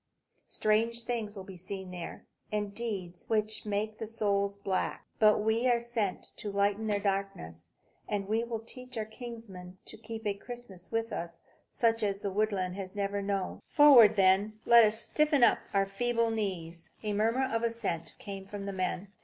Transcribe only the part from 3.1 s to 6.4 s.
which make the soul black. But we are sent